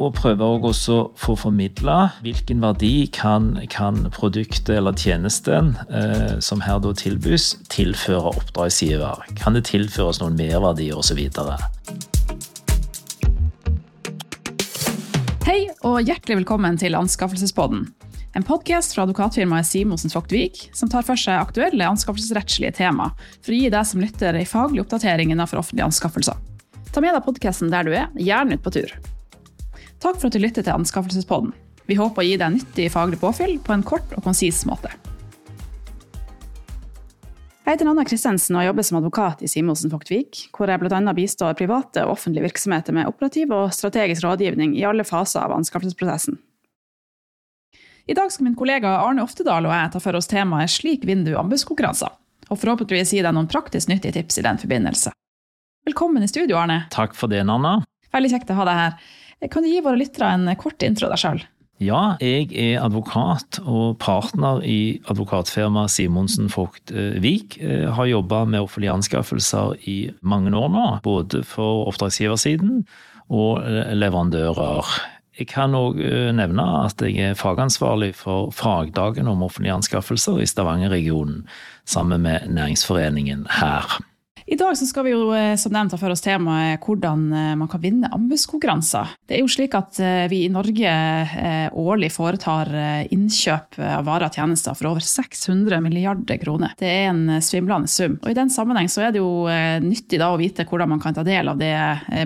og 0.00 0.14
prøver 0.16 0.64
også 0.64 0.94
å 0.96 1.08
få 1.20 1.36
formidla 1.36 1.96
hvilken 2.24 2.62
verdi 2.64 3.04
kan, 3.12 3.52
kan 3.72 4.06
produktet 4.14 4.72
eller 4.78 4.96
tjenesten 4.96 5.74
eh, 5.92 6.38
som 6.40 6.62
her 6.64 6.80
da 6.80 6.94
tilbys, 6.96 7.52
tilføre 7.72 8.32
oppdragsgiver. 8.32 9.26
Kan 9.40 9.58
det 9.58 9.66
tilføres 9.68 10.22
noen 10.22 10.38
merverdier 10.40 10.96
osv. 10.96 11.20
Hei 15.44 15.60
og 15.84 16.00
hjertelig 16.00 16.40
velkommen 16.40 16.80
til 16.80 16.96
Anskaffelsespodden. 16.96 17.84
En 18.38 18.46
podkast 18.46 18.94
fra 18.94 19.04
advokatfirmaet 19.04 19.66
Simonsen 19.66 20.12
Vogt 20.14 20.32
som 20.78 20.88
tar 20.88 21.04
for 21.04 21.18
seg 21.18 21.42
aktuelle 21.42 21.88
anskaffelsesrettslige 21.90 22.76
tema, 22.78 23.10
for 23.42 23.52
å 23.52 23.58
gi 23.58 23.72
deg 23.74 23.88
som 23.90 24.00
lytter 24.00 24.38
en 24.38 24.48
faglig 24.48 24.84
oppdatering 24.84 25.34
innenfor 25.34 25.60
offentlige 25.60 25.90
anskaffelser. 25.90 26.38
Ta 26.94 27.02
med 27.02 27.12
deg 27.14 27.26
podkasten 27.26 27.74
der 27.74 27.84
du 27.86 27.92
er, 27.92 28.06
gjerne 28.16 28.56
ut 28.56 28.62
på 28.64 28.78
tur. 28.78 28.94
Takk 30.00 30.16
for 30.16 30.30
at 30.30 30.36
du 30.36 30.40
lytter 30.40 30.64
til 30.64 30.72
Anskaffelsespodden. 30.72 31.52
Vi 31.90 31.96
håper 31.98 32.22
å 32.22 32.24
gi 32.24 32.36
deg 32.40 32.54
nyttig 32.54 32.88
faglig 32.94 33.18
påfyll 33.20 33.58
på 33.60 33.74
en 33.74 33.84
kort 33.84 34.14
og 34.16 34.24
konsis 34.24 34.62
måte. 34.68 34.92
Jeg 37.66 37.76
heter 37.76 37.90
Anna 37.90 38.02
Kristensen 38.08 38.56
og 38.58 38.64
jobber 38.64 38.86
som 38.86 38.96
advokat 38.98 39.42
i 39.44 39.48
Simonsen 39.50 39.92
Vogtvik, 39.92 40.46
hvor 40.56 40.72
jeg 40.72 40.80
bl.a. 40.80 41.12
bistår 41.14 41.52
private 41.58 42.06
og 42.06 42.16
offentlige 42.16 42.48
virksomheter 42.48 42.96
med 42.96 43.10
operativ 43.10 43.52
og 43.54 43.74
strategisk 43.76 44.24
rådgivning 44.24 44.72
i 44.78 44.86
alle 44.88 45.04
faser 45.06 45.44
av 45.44 45.54
anskaffelsesprosessen. 45.58 46.40
I 48.10 48.16
dag 48.16 48.32
skal 48.32 48.48
min 48.48 48.56
kollega 48.58 48.96
Arne 49.04 49.22
Oftedal 49.22 49.68
og 49.68 49.76
jeg 49.76 49.92
ta 49.92 50.02
for 50.02 50.18
oss 50.18 50.26
temaet 50.32 50.72
Slik 50.72 51.04
vinner 51.06 51.30
du 51.30 51.38
anbudskonkurranser, 51.38 52.10
og 52.48 52.58
forhåpentligvis 52.58 53.12
gi 53.14 53.22
deg 53.22 53.36
noen 53.36 53.50
praktisk 53.52 53.92
nyttige 53.92 54.16
tips 54.16 54.40
i 54.40 54.46
den 54.48 54.58
forbindelse. 54.58 55.12
Velkommen 55.86 56.24
i 56.24 56.32
studio, 56.32 56.56
Arne. 56.58 56.86
Takk 56.90 57.14
for 57.14 57.30
det, 57.30 57.44
Nanna. 57.46 57.82
Veldig 58.10 58.32
kjekt 58.32 58.50
å 58.50 58.58
ha 58.58 58.66
deg 58.66 58.80
her. 58.80 59.10
Kan 59.48 59.64
du 59.64 59.70
gi 59.70 59.80
våre 59.80 60.00
lyttere 60.00 60.34
en 60.36 60.50
kort 60.60 60.82
intro 60.84 61.08
av 61.08 61.14
deg 61.14 61.22
sjøl? 61.22 61.42
Ja, 61.80 62.00
jeg 62.20 62.50
er 62.52 62.82
advokat 62.84 63.56
og 63.62 63.94
partner 64.02 64.60
i 64.68 65.00
advokatfirmaet 65.08 65.94
Simonsen 65.94 66.50
Vogt 66.52 66.92
Vik. 67.24 67.56
Har 67.96 68.10
jobba 68.10 68.42
med 68.44 68.66
offentlige 68.66 68.98
anskaffelser 68.98 69.78
i 69.88 70.10
mange 70.20 70.52
år 70.52 70.68
nå, 70.74 70.84
både 71.06 71.40
for 71.48 71.88
oppdragsgiversiden 71.88 72.82
og 73.32 73.64
leverandører. 73.96 74.92
Jeg 75.40 75.48
kan 75.48 75.72
òg 75.72 76.00
eh, 76.04 76.28
nevne 76.36 76.64
at 76.82 77.00
jeg 77.00 77.30
er 77.30 77.38
fagansvarlig 77.38 78.12
for 78.18 78.50
fagdagen 78.52 79.30
om 79.30 79.46
offentlige 79.46 79.78
anskaffelser 79.78 80.42
i 80.42 80.48
Stavanger-regionen, 80.48 81.46
sammen 81.88 82.26
med 82.26 82.50
næringsforeningen 82.52 83.46
her. 83.56 83.96
I 84.50 84.56
dag 84.58 84.74
skal 84.74 85.04
vi 85.06 85.12
jo 85.12 85.28
eh, 85.30 85.52
som 85.54 85.70
nevnt 85.70 85.92
ta 85.94 85.98
for 86.00 86.10
oss 86.10 86.24
temaet 86.24 86.82
hvordan 86.82 87.20
eh, 87.30 87.50
man 87.54 87.68
kan 87.70 87.78
vinne 87.84 88.08
anbudskonkurranser. 88.10 89.12
Det 89.30 89.36
er 89.36 89.44
jo 89.44 89.50
slik 89.52 89.76
at 89.78 90.00
eh, 90.02 90.24
vi 90.26 90.40
i 90.42 90.48
Norge 90.50 90.94
årlig 91.78 92.08
foretar 92.10 92.72
innkjøp 93.14 93.78
av 93.78 94.08
varer 94.08 94.26
og 94.26 94.34
tjenester 94.34 94.74
for 94.74 94.90
over 94.90 95.04
600 95.06 95.78
milliarder 95.84 96.40
kroner. 96.42 96.74
Det 96.80 96.88
er 96.88 97.12
en 97.12 97.36
svimlende 97.44 97.90
sum. 97.90 98.16
Og 98.24 98.32
I 98.32 98.36
den 98.40 98.50
sammenheng 98.50 98.90
så 98.90 99.04
er 99.06 99.14
det 99.14 99.22
jo 99.22 99.46
nyttig 99.84 100.18
da 100.18 100.32
å 100.32 100.40
vite 100.40 100.66
hvordan 100.66 100.90
man 100.96 101.02
kan 101.02 101.14
ta 101.14 101.22
del 101.26 101.52
av 101.52 101.60
det 101.60 101.70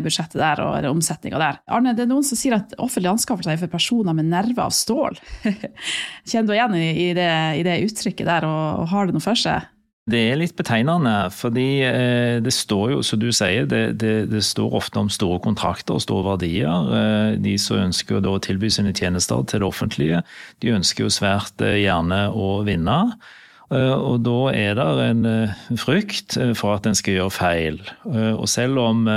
budsjettet 0.04 0.40
der 0.40 0.62
og 0.64 0.88
omsetninga 0.94 1.40
der. 1.42 1.60
Arne, 1.68 1.92
det 1.96 2.06
er 2.06 2.10
noen 2.10 2.24
som 2.24 2.40
sier 2.40 2.56
at 2.56 2.72
offentlige 2.78 3.12
anskaffelser 3.18 3.52
er 3.52 3.60
for 3.60 3.74
personer 3.74 4.16
med 4.16 4.30
nerver 4.32 4.64
av 4.64 4.72
stål. 4.74 5.20
Kjenner 6.30 6.48
du 6.48 6.56
igjen 6.56 6.80
i 6.80 7.12
det, 7.18 7.30
i 7.60 7.66
det 7.66 7.80
uttrykket 7.90 8.30
der, 8.30 8.48
og 8.48 8.88
har 8.94 9.10
det 9.10 9.18
noe 9.18 9.28
for 9.28 9.44
seg? 9.44 9.68
Det 10.04 10.18
er 10.20 10.36
litt 10.36 10.52
betegnende, 10.52 11.30
fordi 11.32 11.80
eh, 11.80 12.36
det 12.44 12.52
står 12.52 12.90
jo, 12.92 12.98
som 13.08 13.22
du 13.22 13.30
sier, 13.32 13.64
det, 13.64 13.94
det, 14.02 14.26
det, 14.28 14.42
står 14.44 14.74
ofte 14.76 15.00
om 15.00 15.08
store 15.08 15.38
kontrakter 15.40 15.96
og 15.96 16.02
store 16.04 16.26
verdier. 16.26 16.90
Eh, 16.98 17.36
de 17.40 17.54
som 17.56 17.80
ønsker 17.86 18.20
å 18.20 18.34
tilby 18.44 18.68
sine 18.68 18.92
tjenester 18.92 19.46
til 19.48 19.64
det 19.64 19.70
offentlige, 19.70 20.20
de 20.60 20.74
ønsker 20.76 21.06
jo 21.06 21.14
svært 21.14 21.64
eh, 21.64 21.78
gjerne 21.86 22.26
å 22.36 22.58
vinne. 22.68 22.98
Og 23.72 24.18
da 24.20 24.38
er 24.52 24.74
det 24.76 25.04
en 25.08 25.78
frykt 25.80 26.36
for 26.58 26.76
at 26.76 26.84
en 26.86 26.96
skal 26.98 27.16
gjøre 27.16 27.32
feil. 27.32 27.78
Og 28.04 28.44
selv 28.52 28.78
om 28.82 29.08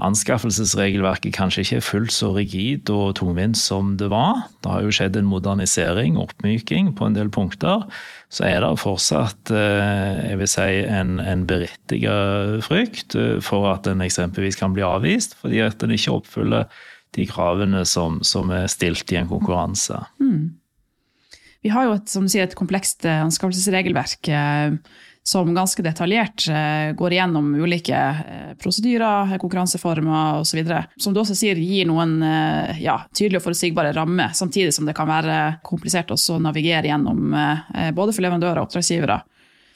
anskaffelsesregelverket 0.00 1.34
kanskje 1.36 1.62
ikke 1.62 1.78
er 1.78 1.84
fullt 1.84 2.14
så 2.14 2.30
rigid 2.34 2.90
og 2.92 3.16
tungvint 3.18 3.58
som 3.58 3.96
det 4.00 4.08
var, 4.12 4.46
det 4.64 4.72
har 4.72 4.86
jo 4.86 4.94
skjedd 4.94 5.18
en 5.20 5.28
modernisering, 5.28 6.16
oppmyking, 6.20 6.94
på 6.96 7.06
en 7.06 7.18
del 7.18 7.30
punkter, 7.32 7.84
så 8.32 8.46
er 8.48 8.62
det 8.64 8.80
fortsatt 8.80 9.52
eh, 9.52 10.22
jeg 10.30 10.40
vil 10.40 10.50
si, 10.50 10.70
en, 10.88 11.18
en 11.20 11.44
berettiget 11.48 12.64
frykt 12.64 13.16
eh, 13.18 13.36
for 13.44 13.68
at 13.74 13.88
en 13.90 14.04
eksempelvis 14.04 14.58
kan 14.60 14.72
bli 14.76 14.84
avvist, 14.86 15.36
fordi 15.42 15.60
at 15.66 15.84
en 15.84 15.92
ikke 15.92 16.16
oppfyller 16.16 16.82
de 17.12 17.28
kravene 17.28 17.84
som, 17.84 18.22
som 18.24 18.50
er 18.56 18.70
stilt 18.72 19.12
i 19.12 19.20
en 19.20 19.28
konkurranse. 19.28 20.00
Mm. 20.22 20.54
Vi 21.62 21.70
har 21.70 21.86
jo 21.86 21.96
et, 21.96 22.10
som 22.10 22.26
sier, 22.30 22.48
et 22.48 22.58
komplekst 22.58 23.06
eh, 23.06 23.22
anskaffelsesregelverk 23.22 24.30
som 25.22 25.54
ganske 25.54 25.82
detaljert 25.82 26.48
eh, 26.48 26.92
går 26.94 27.12
igjennom 27.12 27.54
ulike 27.54 27.96
eh, 27.96 28.54
prosedyrer, 28.58 29.38
konkurranseformer 29.38 30.40
osv. 30.40 30.64
Som 30.96 31.14
du 31.14 31.20
også 31.22 31.36
sier, 31.38 31.58
gir 31.62 31.86
noen 31.86 32.16
eh, 32.26 32.82
ja, 32.82 32.98
tydelige 33.14 33.38
og 33.38 33.46
forutsigbare 33.46 33.92
rammer, 33.94 34.34
samtidig 34.34 34.74
som 34.74 34.88
det 34.88 34.96
kan 34.98 35.10
være 35.10 35.38
komplisert 35.66 36.10
å 36.10 36.38
navigere 36.42 36.90
gjennom 36.90 37.36
både 37.94 38.14
for 38.14 38.24
leverandører 38.24 38.60
og 38.60 38.66
oppdragsgivere. 38.66 39.20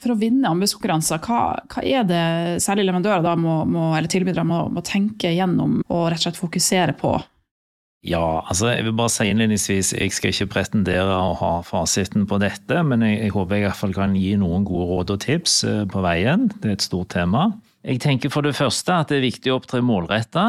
For 0.03 0.13
å 0.13 0.19
vinne 0.19 0.51
anbudskonkurranser, 0.51 1.23
hva, 1.23 1.39
hva, 1.71 1.81
er 1.81 2.03
det 2.05 2.25
særlig 2.61 2.85
leverandører 2.89 3.39
må, 3.39 3.61
må, 3.65 3.89
eller 3.97 4.11
tilbydere 4.11 4.45
må, 4.45 4.65
må 4.73 4.83
tenke 4.85 5.31
gjennom 5.33 5.79
og 5.87 6.03
rett 6.11 6.19
og 6.19 6.27
slett 6.27 6.43
fokusere 6.43 6.97
på 6.99 7.15
ja, 8.05 8.41
altså 8.45 8.69
jeg 8.71 8.85
vil 8.85 8.95
bare 8.97 9.11
si 9.11 9.25
innledningsvis, 9.31 9.93
jeg 9.97 10.13
skal 10.13 10.33
ikke 10.33 10.51
pretendere 10.53 11.17
å 11.17 11.33
ha 11.39 11.51
fasiten 11.65 12.27
på 12.29 12.37
dette, 12.41 12.81
men 12.85 13.03
jeg, 13.05 13.19
jeg 13.25 13.33
håper 13.33 13.57
jeg 13.57 13.63
i 13.63 13.67
hvert 13.67 13.81
fall 13.81 13.95
kan 13.97 14.15
gi 14.17 14.35
noen 14.39 14.67
gode 14.67 14.87
råd 14.91 15.13
og 15.15 15.21
tips 15.25 15.59
eh, 15.67 15.83
på 15.89 16.03
veien. 16.05 16.47
Det 16.61 16.69
er 16.69 16.77
et 16.77 16.85
stort 16.85 17.11
tema. 17.15 17.49
Jeg 17.87 18.01
tenker 18.03 18.31
for 18.33 18.45
det 18.45 18.55
første 18.57 18.93
at 18.93 19.09
det 19.09 19.19
er 19.19 19.29
viktig 19.29 19.51
å 19.51 19.59
opptre 19.59 19.81
målretta, 19.85 20.47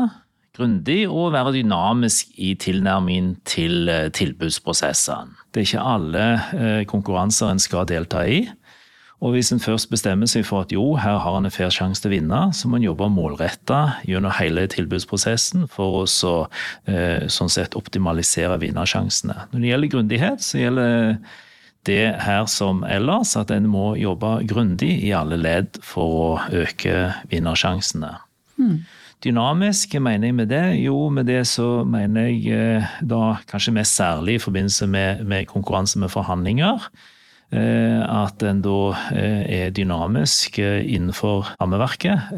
grundig 0.58 1.04
og 1.06 1.32
være 1.36 1.54
dynamisk 1.54 2.32
i 2.42 2.52
tilnærmingen 2.58 3.36
til 3.48 3.88
eh, 3.90 4.08
tilbudsprosessene. 4.14 5.38
Det 5.54 5.62
er 5.62 5.68
ikke 5.68 5.88
alle 5.94 6.24
eh, 6.52 6.82
konkurranser 6.90 7.52
en 7.52 7.62
skal 7.62 7.88
delta 7.88 8.26
i. 8.28 8.42
Og 9.18 9.34
hvis 9.34 9.50
en 9.50 9.58
først 9.58 9.90
bestemmer 9.90 10.30
seg 10.30 10.44
for 10.46 10.62
at 10.62 10.72
jo, 10.72 10.92
her 11.00 11.18
har 11.24 11.38
en 11.38 11.48
en 11.48 11.54
fair 11.54 11.72
sjanse 11.74 12.02
til 12.02 12.12
å 12.12 12.14
vinne, 12.14 12.40
så 12.54 12.68
må 12.68 12.78
en 12.78 12.86
jobbe 12.86 13.08
målretta 13.10 13.98
gjennom 14.06 14.34
hele 14.38 14.68
tilbudsprosessen 14.70 15.66
for 15.72 16.02
å 16.02 16.06
så, 16.06 16.46
eh, 16.86 17.26
sånn 17.26 17.50
sett 17.50 17.74
optimalisere 17.74 18.58
vinnersjansene. 18.62 19.48
Når 19.50 19.60
det 19.60 19.72
gjelder 19.72 19.92
grundighet, 19.94 20.40
så 20.40 20.62
gjelder 20.62 21.18
det 21.84 22.20
her 22.20 22.46
som 22.46 22.84
ellers 22.84 23.36
at 23.36 23.50
en 23.50 23.66
må 23.66 23.96
jobbe 23.98 24.46
grundig 24.46 25.02
i 25.02 25.12
alle 25.12 25.36
ledd 25.36 25.80
for 25.82 26.04
å 26.04 26.40
øke 26.52 27.14
vinnersjansene. 27.30 28.18
Mm. 28.58 28.84
Dynamisk, 29.24 29.96
hva 29.96 30.00
mener 30.00 30.28
jeg 30.28 30.34
med 30.34 30.48
det? 30.48 30.64
Jo, 30.78 31.08
med 31.10 31.26
det 31.26 31.42
så 31.50 31.84
mener 31.84 32.28
jeg 32.28 32.52
eh, 32.54 32.90
da 33.02 33.38
kanskje 33.50 33.74
mest 33.74 33.98
særlig 33.98 34.36
i 34.38 34.42
forbindelse 34.42 34.86
med, 34.86 35.24
med 35.26 35.48
konkurranse 35.50 35.98
med 35.98 36.12
forhandlinger. 36.14 36.86
Eh, 37.48 38.00
at 38.04 38.42
en 38.44 38.58
da 38.60 38.80
eh, 39.16 39.44
er 39.62 39.70
dynamisk 39.72 40.58
eh, 40.60 40.82
innenfor 40.84 41.54
rammeverket 41.56 42.34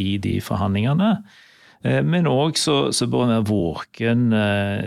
i 0.00 0.16
de 0.20 0.40
forhandlingene. 0.44 1.14
Men 1.80 2.26
òg 2.28 2.58
så, 2.60 2.90
så, 2.92 3.06
bør 3.08 3.22
en 3.24 3.30
være 3.32 3.44
våken 3.48 4.24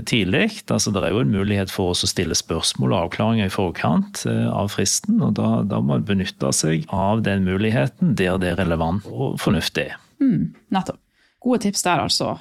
tidlig. 0.06 0.59
Altså, 0.69 0.91
det 0.94 1.01
er 1.01 1.16
jo 1.16 1.23
en 1.23 1.31
mulighet 1.33 1.72
for 1.73 1.89
oss 1.89 2.06
å 2.06 2.09
stille 2.12 2.38
spørsmål 2.38 2.94
og 2.94 3.07
avklaringer 3.07 3.50
i 3.50 3.53
forkant 3.53 4.22
av 4.29 4.69
fristen. 4.75 5.17
og 5.25 5.33
Da, 5.39 5.47
da 5.66 5.79
må 5.81 5.97
en 5.97 6.06
benytte 6.06 6.51
seg 6.53 6.85
av 6.94 7.23
den 7.25 7.47
muligheten 7.50 8.13
der 8.13 8.38
det 8.38 8.51
er 8.51 8.62
relevant 8.62 9.09
og 9.09 9.41
fornuftig. 9.41 9.88
Mm, 10.22 10.51
nettopp. 10.69 11.01
Gode 11.41 11.63
tips 11.65 11.81
der, 11.81 12.06
altså. 12.06 12.36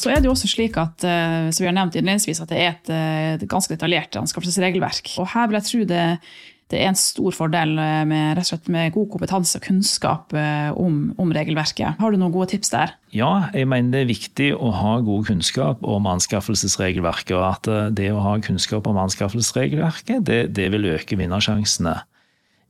Så 0.00 0.08
er 0.08 0.20
det 0.20 0.30
jo 0.30 0.36
også 0.36 0.48
slik 0.48 0.78
at 0.80 1.04
eh, 1.04 1.50
som 1.52 1.64
vi 1.64 1.68
har 1.68 1.76
nevnt 1.76 1.98
innledningsvis, 1.98 2.40
at 2.40 2.52
det 2.52 2.62
er 2.62 2.78
eh, 2.92 3.34
et 3.34 3.44
ganske 3.50 3.74
detaljert 3.74 4.16
anskaffelsesregelverk. 4.22 5.12
Og 5.20 5.28
her 5.34 5.50
vil 5.50 5.58
jeg 5.58 5.66
tro 5.66 5.80
det, 5.90 6.04
det 6.72 6.78
er 6.80 6.88
en 6.88 6.96
stor 6.98 7.34
fordel 7.36 7.74
eh, 7.82 8.04
med, 8.08 8.38
rett 8.38 8.46
og 8.46 8.50
slett 8.54 8.70
med 8.72 8.94
god 8.94 9.10
kompetanse 9.12 9.60
og 9.60 9.66
kunnskap 9.66 10.32
om, 10.80 11.02
om, 11.20 11.34
regelverket. 11.36 12.00
Har 12.00 12.14
du 12.14 12.20
noen 12.20 12.32
gode 12.32 12.48
tips 12.54 12.72
der? 12.72 12.94
Ja, 13.12 13.50
jeg 13.52 13.68
mener 13.68 13.92
det 13.92 14.04
er 14.04 14.12
viktig 14.14 14.50
å 14.56 14.72
ha 14.78 14.96
god 15.04 15.28
kunnskap 15.28 15.84
om 15.84 16.08
anskaffelsesregelverket. 16.14 17.36
Og 17.36 17.44
at 17.50 17.72
det 17.98 18.08
å 18.14 18.24
ha 18.24 18.38
kunnskap 18.40 18.88
om 18.88 19.02
anskaffelsesregelverket, 19.04 20.24
det, 20.24 20.40
det 20.56 20.70
vil 20.72 20.94
øke 20.94 21.20
vinnersjansene 21.20 21.98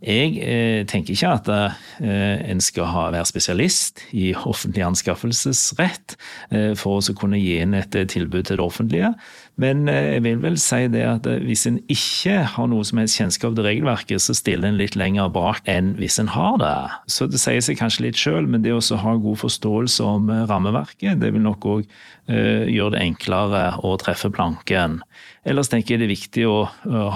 Jeg 0.00 0.38
eh, 0.41 0.87
tenker 0.88 1.12
ikke 1.12 1.32
at 1.37 1.49
eh, 1.52 2.38
en 2.49 2.62
skal 2.64 2.88
ha, 2.88 3.02
være 3.12 3.29
spesialist 3.29 4.00
i 4.17 4.31
offentlig 4.32 4.87
anskaffelsesrett 4.87 6.17
eh, 6.49 6.73
for 6.79 7.00
å 7.02 7.17
kunne 7.20 7.41
gi 7.41 7.58
inn 7.61 7.76
et 7.76 7.93
tilbud 7.93 8.49
til 8.49 8.56
det 8.56 8.64
offentlige. 8.64 9.12
Men 9.61 9.88
jeg 9.91 10.23
vil 10.25 10.38
vel 10.41 10.55
si 10.61 10.87
det 10.88 11.02
at 11.05 11.26
hvis 11.44 11.67
en 11.69 11.81
ikke 11.93 12.37
har 12.55 12.69
noe 12.70 12.87
som 12.87 13.00
helst 13.00 13.19
kjennskap 13.19 13.56
til 13.56 13.67
regelverket, 13.67 14.23
så 14.23 14.37
stiller 14.37 14.70
en 14.70 14.79
litt 14.79 14.94
lenger 14.97 15.29
bak 15.35 15.67
enn 15.69 15.94
hvis 15.99 16.17
en 16.23 16.31
har 16.32 16.56
det. 16.62 16.76
Så 17.12 17.29
det 17.29 17.43
sier 17.43 17.61
seg 17.64 17.81
kanskje 17.81 18.06
litt 18.06 18.20
sjøl, 18.20 18.49
men 18.49 18.64
det 18.64 18.73
å 18.73 18.81
ha 19.02 19.17
god 19.20 19.43
forståelse 19.43 20.06
om 20.06 20.32
rammeverket, 20.49 21.20
det 21.20 21.35
vil 21.35 21.44
nok 21.44 21.69
òg 21.75 21.85
gjøre 22.31 22.94
det 22.94 23.02
enklere 23.02 23.62
å 23.85 23.94
treffe 24.00 24.31
planken. 24.32 25.00
Ellers 25.49 25.70
tenker 25.73 25.94
jeg 25.94 26.03
det 26.03 26.08
er 26.08 26.14
viktig 26.14 26.44
å 26.49 26.58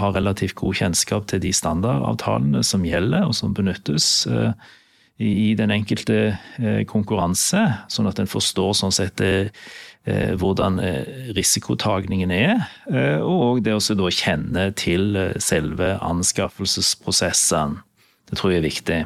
ha 0.00 0.12
relativt 0.14 0.56
god 0.58 0.80
kjennskap 0.80 1.28
til 1.30 1.42
de 1.44 1.52
standardavtalene 1.54 2.64
som 2.66 2.86
gjelder 2.86 3.28
og 3.28 3.36
som 3.36 3.52
benyttes 3.56 4.26
eh, 4.30 4.52
i 5.22 5.52
den 5.58 5.70
enkelte 5.74 6.18
eh, 6.58 6.82
konkurranse, 6.90 7.62
sånn 7.92 8.08
at 8.10 8.18
en 8.18 8.30
forstår 8.30 8.72
sånn 8.80 8.94
sett 8.94 9.20
eh, 9.22 9.52
hvordan 10.04 10.76
risikotagningen 11.36 12.30
er, 12.34 12.66
og 13.24 13.62
det 13.64 13.72
å 13.72 14.10
kjenne 14.12 14.66
til 14.76 15.16
selve 15.40 15.94
anskaffelsesprosessen. 16.04 17.78
Det 18.28 18.36
tror 18.36 18.52
jeg 18.52 18.60
er 18.60 18.68
viktig. 18.68 19.00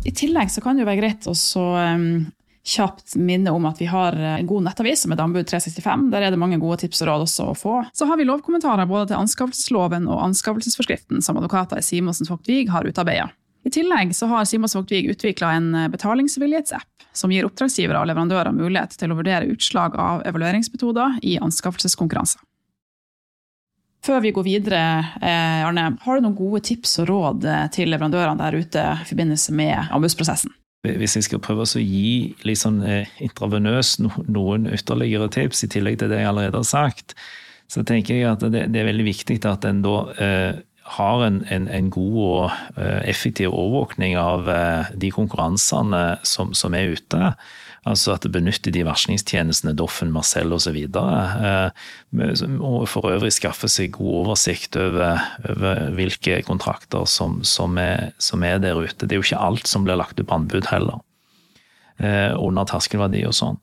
I 0.00 0.12
tillegg 0.16 0.50
så 0.50 0.62
kan 0.64 0.74
det 0.74 0.82
jo 0.82 0.90
være 0.90 1.02
greit 1.04 1.30
å 1.30 1.36
kjapt 2.70 3.14
minne 3.16 3.50
om 3.56 3.64
at 3.66 3.78
vi 3.80 3.86
har 3.88 4.14
en 4.14 4.46
god 4.46 4.66
nettavis 4.66 5.02
som 5.02 5.12
heter 5.12 5.24
Anbud 5.24 5.48
365. 5.48 6.10
Der 6.12 6.26
er 6.26 6.34
det 6.34 6.40
mange 6.40 6.58
gode 6.60 6.82
tips 6.82 7.00
og 7.02 7.08
råd 7.08 7.24
også 7.24 7.46
å 7.50 7.56
få. 7.56 7.76
Så 7.96 8.06
har 8.06 8.20
vi 8.20 8.26
lovkommentarer 8.28 8.90
både 8.90 9.10
til 9.10 9.20
anskaffelsesloven 9.20 10.08
og 10.10 10.22
anskaffelsesforskriften 10.28 11.24
som 11.24 11.40
advokater 11.40 11.80
i 11.80 11.86
Simonsen 11.86 12.28
Vogt 12.30 12.50
Wiig 12.50 12.70
har 12.74 12.86
utarbeida. 12.86 13.30
I 13.64 13.70
tillegg 13.70 14.14
så 14.16 14.26
har 14.30 14.46
Simas 14.48 14.74
Vogt 14.76 14.92
Vig 14.92 15.10
utvikla 15.12 15.52
en 15.52 15.72
betalingsvillighetsapp 15.92 17.04
som 17.12 17.32
gir 17.32 17.44
oppdragsgivere 17.44 18.00
og 18.00 18.08
leverandører 18.08 18.54
mulighet 18.56 18.94
til 18.96 19.12
å 19.12 19.18
vurdere 19.18 19.50
utslag 19.50 19.96
av 20.00 20.22
evalueringsmetoder 20.30 21.18
i 21.26 21.36
anskaffelseskonkurranser. 21.42 22.40
Før 24.00 24.22
vi 24.24 24.32
går 24.32 24.46
videre, 24.46 24.80
eh, 25.20 25.66
Arne, 25.66 25.98
har 26.00 26.16
du 26.16 26.24
noen 26.24 26.38
gode 26.38 26.62
tips 26.64 27.02
og 27.02 27.10
råd 27.10 27.44
til 27.76 27.90
leverandørene 27.92 28.40
der 28.40 28.56
ute 28.56 28.84
i 28.94 29.08
forbindelse 29.10 29.52
med 29.52 29.90
anbudsprosessen? 29.92 30.54
Hvis 30.80 31.18
jeg 31.18 31.26
skal 31.26 31.42
prøve 31.44 31.66
å 31.68 31.82
gi 31.82 32.32
litt 32.48 32.62
sånn 32.62 32.80
intravenøs 33.20 33.98
noen 34.00 34.70
ytterligere 34.72 35.28
tips, 35.28 35.66
i 35.66 35.68
tillegg 35.68 35.98
til 36.00 36.08
det 36.08 36.22
jeg 36.22 36.30
allerede 36.30 36.62
har 36.62 36.64
sagt, 36.64 37.12
så 37.70 37.84
tenker 37.86 38.16
jeg 38.16 38.30
at 38.30 38.42
det, 38.50 38.64
er 38.72 38.88
veldig 38.88 39.04
viktig 39.06 39.36
at 39.46 39.66
en 39.68 39.82
da 39.84 39.96
eh, 40.16 40.54
har 40.90 41.24
en, 41.24 41.40
en, 41.50 41.68
en, 41.70 41.88
god 41.92 42.18
og 42.20 42.44
eh, 42.80 43.00
effektiv 43.10 43.52
overvåkning 43.54 44.16
av 44.18 44.48
eh, 44.50 44.92
de 44.98 45.10
konkurransene 45.14 46.04
som, 46.26 46.54
som 46.56 46.74
er 46.74 46.96
ute. 46.96 47.32
Altså 47.88 48.12
at 48.12 48.26
det 48.26 48.32
benytter 48.34 48.74
de 48.74 48.82
varslingstjenestene 48.84 49.72
Doffen, 49.78 50.10
Marcel 50.12 50.52
osv. 50.52 50.76
Eh, 50.76 51.84
og 52.58 52.88
for 52.90 53.10
øvrig 53.12 53.32
skaffe 53.36 53.70
seg 53.70 53.94
god 53.96 54.24
oversikt 54.24 54.78
over, 54.80 55.22
over 55.48 55.84
hvilke 55.96 56.40
kontrakter 56.48 57.06
som, 57.08 57.40
som, 57.46 57.78
er, 57.80 58.10
som, 58.18 58.42
er, 58.44 58.58
der 58.62 58.80
ute. 58.82 59.06
Det 59.06 59.14
er 59.14 59.22
jo 59.22 59.28
ikke 59.28 59.44
alt 59.50 59.70
som 59.70 59.86
blir 59.86 60.00
lagt 60.00 60.18
ut 60.18 60.26
på 60.26 60.40
anbud 60.40 60.72
heller. 60.72 61.00
Under 62.00 62.64
terskelverdi 62.64 63.26
og 63.28 63.34
sånn. 63.36 63.58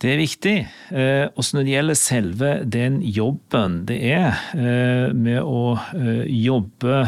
Det 0.00 0.14
er 0.14 0.20
viktig. 0.20 0.56
Og 0.96 1.40
også 1.42 1.56
når 1.56 1.64
det 1.66 1.72
gjelder 1.74 1.98
selve 1.98 2.50
den 2.64 3.00
jobben 3.04 3.82
det 3.84 3.98
er 4.14 5.12
med 5.12 5.42
å 5.44 5.76
jobbe 6.24 7.02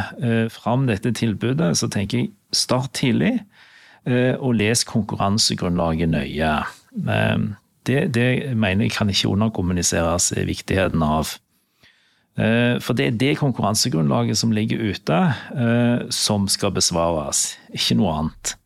fram 0.52 0.84
dette 0.90 1.14
tilbudet, 1.16 1.70
så 1.80 1.88
tenker 1.88 2.20
jeg 2.20 2.34
start 2.52 2.92
tidlig. 3.00 3.38
Eh, 4.02 4.34
og 4.42 4.56
les 4.58 4.82
konkurransegrunnlaget 4.88 6.10
nøye. 6.10 6.54
Eh, 7.06 7.44
det, 7.86 8.00
det 8.14 8.56
mener 8.56 8.88
jeg 8.88 8.96
kan 8.96 9.10
ikke 9.10 9.30
underkommuniseres 9.30 10.32
viktigheten 10.46 11.02
av. 11.06 11.36
Eh, 12.38 12.80
for 12.82 12.98
det 12.98 13.06
er 13.06 13.20
det 13.20 13.36
konkurransegrunnlaget 13.38 14.38
som 14.38 14.54
ligger 14.54 14.82
ute, 14.82 15.20
som 16.10 16.48
skal 16.48 16.74
besvares, 16.74 17.52
ikke 17.74 17.98
noe 18.00 18.16
annet. 18.18 18.56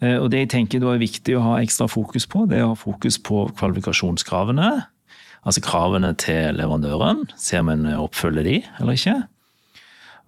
Og 0.00 0.30
Det 0.32 0.38
jeg 0.38 0.48
tenker 0.48 0.80
da 0.80 0.94
er 0.94 1.02
viktig 1.02 1.34
å 1.36 1.42
ha 1.44 1.56
ekstra 1.60 1.84
fokus 1.84 2.24
på, 2.24 2.46
det 2.48 2.56
er 2.56 2.64
å 2.64 2.70
ha 2.70 2.78
fokus 2.78 3.18
på 3.20 3.42
kvalifikasjonskravene. 3.58 4.70
Altså 5.44 5.60
kravene 5.60 6.14
til 6.16 6.56
leverandøren. 6.56 7.26
Ser 7.36 7.60
om 7.60 7.68
en 7.68 7.84
oppfyller 7.98 8.46
de 8.48 8.54
eller 8.80 8.96
ikke 8.96 9.18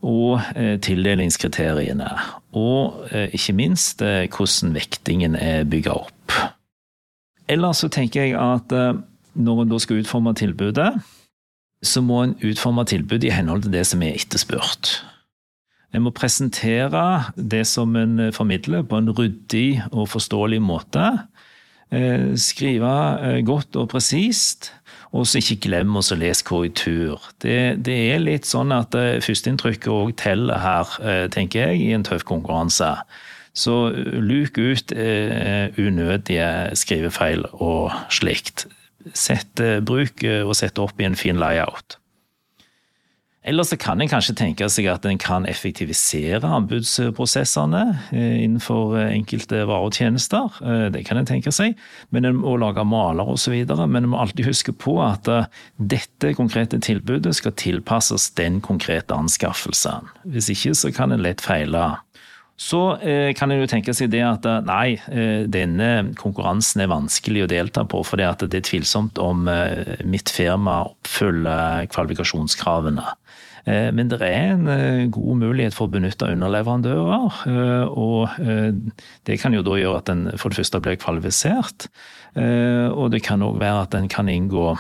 og 0.03 0.41
eh, 0.59 0.77
tildelingskriteriene. 0.83 2.11
Og 2.59 3.07
eh, 3.13 3.31
ikke 3.35 3.55
minst 3.57 4.03
eh, 4.03 4.27
hvordan 4.27 4.75
vektingen 4.75 5.37
er 5.39 5.65
bygga 5.69 5.95
opp. 5.95 6.37
Ellers 7.51 7.83
så 7.83 7.91
tenker 7.93 8.27
jeg 8.27 8.37
at 8.39 8.73
når 9.35 9.63
en 9.63 9.71
da 9.73 9.79
skal 9.83 10.01
utforme 10.01 10.33
tilbudet, 10.39 10.91
så 11.83 12.03
må 12.05 12.23
en 12.23 12.37
utforme 12.47 12.85
tilbudet 12.87 13.29
i 13.29 13.35
henhold 13.35 13.65
til 13.65 13.75
det 13.75 13.83
som 13.89 14.03
er 14.07 14.15
etterspurt. 14.17 15.01
En 15.93 16.07
må 16.07 16.13
presentere 16.17 17.33
det 17.37 17.67
som 17.69 17.97
en 18.01 18.31
formidler 18.33 18.85
på 18.89 19.01
en 19.01 19.13
ryddig 19.13 19.83
og 19.91 20.09
forståelig 20.09 20.63
måte. 20.65 21.05
Skrive 22.41 22.93
godt 23.45 23.77
og 23.77 23.91
presist 23.93 24.71
og 25.13 25.27
så 25.29 25.43
ikke 25.43 25.69
glem 25.69 25.99
å 25.99 26.03
lese 26.17 26.45
korrektur. 26.49 27.21
Det, 27.45 27.85
det, 27.85 27.97
er 28.15 28.23
litt 28.23 28.49
sånn 28.49 28.73
at 28.73 28.97
uh, 28.97 29.21
førsteinntrykket 29.21 29.93
òg 29.93 30.15
teller 30.21 30.63
her, 30.63 30.95
tenker 31.35 31.69
jeg, 31.69 31.83
i 31.85 31.93
en 31.97 32.07
tøff 32.07 32.25
konkurranse. 32.29 32.95
Så 33.53 33.93
luk 33.93 34.57
ut 34.57 34.95
unødige 35.77 36.47
skrivefeil 36.81 37.45
og 37.53 37.93
slikt. 38.09 38.65
Sett, 39.13 39.61
bruk 39.85 40.25
og 40.25 40.55
sett 40.57 40.81
opp 40.81 41.03
i 41.03 41.05
en 41.05 41.19
fin 41.19 41.37
layout. 41.37 41.99
Ellers 43.53 43.69
så 43.69 43.77
kan 43.77 44.01
en 44.01 44.09
kanskje 44.09 44.35
tenke 44.39 44.65
seg 44.73 44.89
at 44.89 45.05
en 45.05 45.21
kan 45.21 45.45
effektivisere 45.49 46.49
anbudsprosessene 46.57 47.83
eh, 48.17 48.39
innenfor 48.47 48.97
enkelte 48.97 49.43
enkelte 49.43 49.65
varetjenester. 49.69 50.49
tjenester. 50.59 50.91
det 50.91 51.05
kan 51.05 51.19
en 51.21 51.29
tenke 51.29 51.53
seg. 51.53 51.77
Men 52.11 52.25
en 52.25 52.37
må 52.41 52.57
lage 52.57 52.85
maler 52.85 53.29
osv. 53.29 53.53
Men 53.69 54.05
en 54.05 54.09
må 54.15 54.21
alltid 54.23 54.47
huske 54.47 54.73
på 54.73 54.97
at 55.05 55.29
dette 55.77 56.33
konkrete 56.35 56.81
tilbudet 56.81 57.35
skal 57.37 57.53
tilpasses 57.53 58.31
den 58.41 58.61
konkrete 58.61 59.15
anskaffelsen. 59.15 60.09
Hvis 60.25 60.49
ikke 60.53 60.75
så 60.75 60.93
kan 60.97 61.13
en 61.13 61.23
lett 61.23 61.45
feile. 61.45 61.93
Så 62.61 62.81
kan 63.35 63.51
en 63.51 63.63
jo 63.63 63.67
tenke 63.67 63.95
seg 63.97 64.13
det 64.13 64.21
at 64.23 64.45
nei, 64.69 64.95
denne 65.51 66.13
konkurransen 66.21 66.85
er 66.85 66.91
vanskelig 66.93 67.43
å 67.43 67.49
delta 67.51 67.83
på 67.89 68.05
fordi 68.07 68.29
det 68.45 68.61
er 68.61 68.67
tvilsomt 68.69 69.19
om 69.19 69.49
mitt 70.07 70.31
firma 70.31 70.77
oppfyller 70.93 71.89
kvalifikasjonskravene. 71.91 73.09
Eh, 73.65 73.91
men 73.95 74.11
det 74.11 74.19
er 74.27 74.57
en 74.57 74.67
eh, 74.71 75.05
god 75.13 75.39
mulighet 75.39 75.77
for 75.77 75.87
å 75.87 75.93
benytte 75.93 76.31
underleverandører. 76.35 77.43
Eh, 77.47 77.85
og 77.87 78.33
det 79.29 79.39
kan 79.43 79.55
jo 79.55 79.63
da 79.67 79.79
gjøre 79.79 80.03
at 80.03 80.13
en 80.13 80.25
for 80.41 80.51
det 80.51 80.63
første 80.63 80.83
blir 80.83 80.99
kvalifisert. 81.01 81.89
Og 82.33 83.11
det 83.13 83.21
kan 83.27 83.43
òg 83.45 83.59
være 83.61 83.83
at 83.85 83.95
en 83.99 84.07
kan 84.09 84.31
inngå 84.33 84.71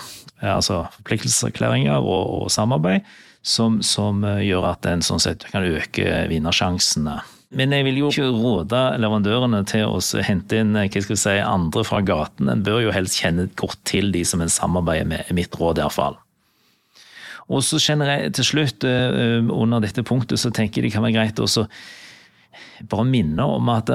altså 0.40 0.86
forpliktelseserklæringer 0.94 2.00
og, 2.00 2.30
og 2.38 2.46
samarbeid 2.48 3.04
som, 3.44 3.82
som, 3.84 4.24
gjør 4.24 4.70
at 4.70 4.88
en 4.88 5.04
sånn 5.04 5.20
sett 5.20 5.44
kan 5.52 5.66
øke 5.68 6.22
vinnersjansene. 6.32 7.18
Men 7.52 7.74
jeg 7.76 7.84
vil 7.84 7.98
jo 8.00 8.08
ikke 8.08 8.30
råde 8.32 8.80
leverandørene 9.02 9.60
til 9.68 9.84
å 9.84 10.00
hente 10.24 10.62
inn 10.62 10.76
jeg 10.78 11.04
si, 11.04 11.34
andre 11.36 11.84
fra 11.84 12.00
gaten. 12.00 12.48
En 12.48 12.64
bør 12.64 12.86
jo 12.86 12.94
helst 12.94 13.20
kjenne 13.20 13.50
godt 13.60 13.82
til 13.88 14.08
de 14.14 14.24
som 14.24 14.40
en 14.40 14.52
samarbeider 14.52 15.08
med, 15.10 15.32
mitt 15.36 15.52
råd 15.60 15.82
iallfall. 15.82 16.16
Og 17.52 17.60
så 17.66 17.80
generelt, 17.82 18.32
til 18.38 18.46
slutt, 18.48 18.86
eh, 18.88 19.44
under 19.44 19.82
dette 19.84 20.04
punktet, 20.06 20.40
så 20.40 20.48
tenker 20.54 20.80
jeg 20.80 20.88
det 20.88 20.94
kan 20.94 21.04
være 21.04 21.18
greit 21.18 21.42
å 21.42 21.66
bare 22.88 23.04
minne 23.04 23.44
om 23.44 23.68
at 23.68 23.90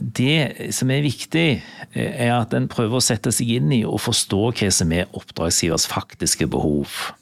det 0.00 0.72
som 0.72 0.90
er 0.90 1.04
viktig, 1.04 1.62
eh, 1.92 2.26
er 2.26 2.32
at 2.32 2.54
en 2.54 2.68
prøver 2.68 2.96
å 2.96 3.04
sette 3.04 3.32
seg 3.32 3.58
inn 3.58 3.72
i 3.72 3.84
og 3.84 4.00
forstå 4.00 4.52
hva 4.56 4.70
som 4.72 4.92
er 4.92 5.10
oppdragsgivers 5.12 5.86
faktiske 5.86 6.48
behov. 6.48 7.12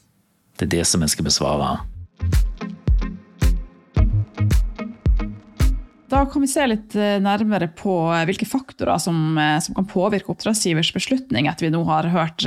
Det 0.57 0.69
er 0.69 0.77
det 0.77 0.87
som 0.87 1.01
en 1.01 1.11
skal 1.11 1.27
besvare. 1.27 1.81
Da 6.21 6.27
kan 6.29 6.43
vi 6.43 6.49
se 6.51 6.65
litt 6.69 6.93
eh, 6.93 7.15
nærmere 7.17 7.65
på 7.73 7.95
hvilke 8.29 8.45
faktorer 8.45 8.99
som, 9.01 9.39
som 9.65 9.73
kan 9.73 9.87
påvirke 9.89 10.29
oppdragsgivers 10.29 10.91
beslutning, 10.93 11.47
etter 11.49 11.65
vi 11.65 11.71
nå 11.73 11.81
har 11.87 12.11
hørt 12.13 12.45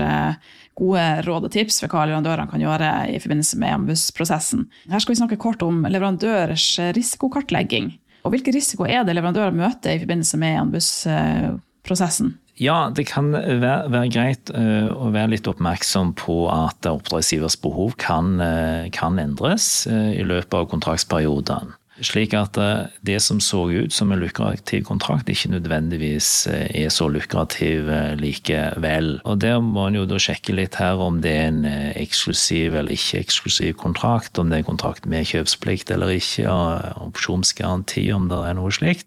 gode 0.78 1.02
råd 1.26 1.48
og 1.48 1.50
tips 1.54 1.80
for 1.82 1.90
hva 1.90 2.04
leverandørene 2.06 2.52
kan 2.52 2.62
gjøre 2.62 2.92
i 3.10 3.18
forbindelse 3.22 3.58
med 3.58 3.74
anbudsprosessen. 3.80 4.68
Her 4.92 5.02
skal 5.02 5.16
vi 5.16 5.18
snakke 5.18 5.40
kort 5.42 5.62
om 5.66 5.82
leverandørers 5.90 6.68
risikokartlegging. 6.94 7.90
Og 8.22 8.36
hvilke 8.36 8.54
risiko 8.54 8.86
er 8.86 9.02
det 9.02 9.18
leverandører 9.18 9.58
møter 9.58 9.96
i 9.96 10.00
forbindelse 10.04 10.38
med 10.40 10.60
anbudsprosessen? 10.62 12.36
Ja, 12.62 12.92
det 12.94 13.08
kan 13.10 13.32
være, 13.34 13.88
være 13.90 14.10
greit 14.14 14.50
uh, 14.54 14.86
å 14.94 15.10
være 15.14 15.32
litt 15.32 15.48
oppmerksom 15.50 16.12
på 16.20 16.44
at 16.52 16.86
oppdragsgivers 16.86 17.56
behov 17.58 17.96
kan, 17.98 18.36
uh, 18.38 18.86
kan 18.94 19.18
endres 19.18 19.88
uh, 19.90 20.12
i 20.14 20.22
løpet 20.22 20.54
av 20.60 20.68
kontraktsperioden. 20.70 21.74
Slik 22.02 22.32
at 22.34 22.58
det 23.06 23.20
som 23.22 23.38
så 23.38 23.68
ut 23.70 23.92
som 23.94 24.10
en 24.10 24.18
lukrativ 24.18 24.82
kontrakt, 24.88 25.28
ikke 25.30 25.52
nødvendigvis 25.52 26.48
er 26.50 26.88
så 26.90 27.06
lukrativ 27.06 27.86
likevel. 28.18 29.20
Og 29.22 29.38
Der 29.40 29.60
må 29.62 29.86
en 29.86 30.00
jo 30.00 30.02
da 30.10 30.18
sjekke 30.18 30.56
litt 30.58 30.74
her 30.82 30.98
om 30.98 31.20
det 31.22 31.30
er 31.30 31.46
en 31.52 31.62
eksklusiv 31.94 32.74
eller 32.74 32.96
ikke 32.98 33.22
eksklusiv 33.22 33.76
kontrakt, 33.78 34.38
om 34.42 34.50
det 34.50 34.58
er 34.58 34.64
en 34.64 34.72
kontrakt 34.72 35.06
med 35.06 35.30
kjøpsplikt 35.30 35.94
eller 35.94 36.16
ikke, 36.18 36.50
og 36.50 37.06
opsjonsgaranti, 37.12 38.08
om 38.10 38.26
det 38.26 38.42
er 38.42 38.58
noe 38.58 38.74
slikt. 38.74 39.06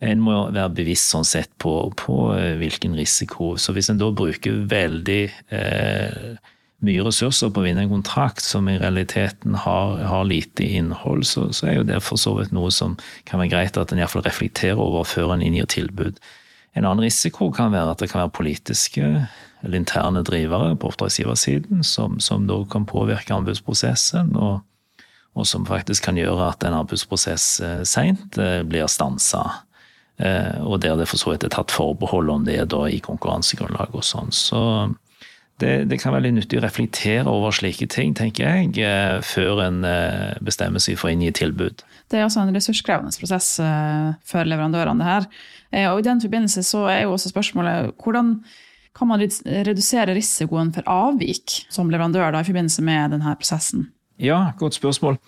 En 0.00 0.20
må 0.22 0.36
være 0.54 0.70
bevisst 0.78 1.10
sånn 1.10 1.26
sett 1.26 1.50
på, 1.58 1.72
på 1.98 2.18
eh, 2.36 2.54
hvilken 2.60 2.94
risiko. 2.98 3.56
Så 3.58 3.74
hvis 3.74 3.90
en 3.90 3.98
da 3.98 4.12
bruker 4.14 4.60
veldig 4.70 5.22
eh, 5.50 6.36
mye 6.86 7.02
ressurser 7.02 7.50
på 7.50 7.62
å 7.62 7.64
vinne 7.66 7.82
en 7.84 7.90
kontrakt 7.90 8.44
som 8.44 8.68
i 8.70 8.76
realiteten 8.78 9.56
har, 9.64 9.96
har 10.06 10.28
lite 10.28 10.66
innhold, 10.78 11.26
så, 11.26 11.48
så, 11.50 11.66
er 11.66 11.80
jo 11.80 11.88
det 11.88 11.98
for 12.06 12.20
så 12.20 12.36
vidt 12.38 12.54
noe 12.54 12.70
som 12.74 12.94
kan 13.26 13.42
være 13.42 13.52
greit 13.56 13.80
at 13.80 13.92
en 13.92 13.98
iallfall 13.98 14.26
reflekterer 14.26 14.78
over 14.78 15.08
før 15.08 15.34
en 15.34 15.42
inngir 15.42 15.66
tilbud. 15.70 16.20
En 16.78 16.86
annen 16.86 17.02
risiko 17.08 17.50
kan 17.54 17.74
være 17.74 17.96
at 17.96 18.04
det 18.04 18.10
kan 18.12 18.22
være 18.22 18.36
politiske 18.38 19.10
eller 19.64 19.80
interne 19.80 20.22
drivere 20.22 20.76
på 20.78 20.92
oppdragsgiversiden 20.92 21.82
som, 21.82 22.20
som 22.22 22.46
da 22.46 22.60
kan 22.70 22.86
påvirke 22.86 23.34
anbudsprosessen. 23.34 24.36
og 24.36 24.60
og 25.38 25.46
som 25.46 25.66
faktisk 25.68 26.08
kan 26.08 26.18
gjøre 26.18 26.50
at 26.50 26.64
en 26.66 26.76
anbudsprosess 26.80 27.46
eh, 27.62 27.82
seint 27.86 28.38
eh, 28.42 28.62
blir 28.66 28.88
stansa. 28.90 29.44
Eh, 30.18 30.58
og 30.66 30.80
der 30.82 30.96
det 30.98 31.06
for 31.10 31.20
så 31.20 31.30
vidt 31.30 31.46
er 31.46 31.52
tatt 31.54 31.74
forbehold 31.74 32.32
om 32.32 32.46
det 32.48 32.58
da 32.72 32.86
i 32.90 32.98
konkurransegrunnlag 33.04 33.94
og 33.94 34.06
sånn. 34.06 34.32
Så 34.34 34.60
det, 35.62 35.72
det, 35.90 35.98
kan 36.02 36.14
være 36.14 36.28
litt 36.28 36.36
nyttig 36.38 36.60
å 36.60 36.64
reflektere 36.64 37.26
over 37.30 37.54
slike 37.54 37.88
ting, 37.90 38.14
tenker 38.18 38.46
jeg, 38.46 38.72
eh, 38.84 39.18
før 39.26 39.64
en 39.66 39.82
eh, 39.86 40.38
bestemmer 40.44 40.82
seg 40.82 40.98
for 41.00 41.10
å 41.10 41.16
inngi 41.16 41.32
tilbud. 41.38 41.84
Det 42.08 42.20
er 42.20 42.26
altså 42.28 42.44
en 42.44 42.54
ressurskrevende 42.54 43.12
prosess 43.20 43.50
for 44.28 44.48
leverandørene, 44.48 45.02
det 45.02 45.10
her. 45.10 45.28
Og 45.92 46.00
I 46.00 46.06
den 46.06 46.22
forbindelse 46.22 46.62
så 46.64 46.86
er 46.88 47.02
jo 47.02 47.12
også 47.12 47.34
spørsmålet 47.34 47.90
hvordan 48.00 48.38
kan 48.98 49.10
man 49.10 49.20
redusere 49.20 50.14
risikoen 50.16 50.72
for 50.74 50.86
avvik 50.90 51.62
som 51.70 51.90
leverandør 51.92 52.32
da, 52.32 52.42
i 52.42 52.48
forbindelse 52.48 52.84
med 52.86 53.14
denne 53.14 53.34
prosessen? 53.38 53.90
Ja, 54.18 54.52
godt 54.58 54.78
spørsmål. 54.78 55.18